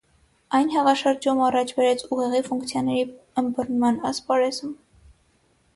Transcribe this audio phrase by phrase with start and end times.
[0.59, 3.05] Այն հեղաշրջում առաջ բերեց ուղեղի ֆունկցիաների
[3.45, 4.75] ըմբռնման ասպարեզում։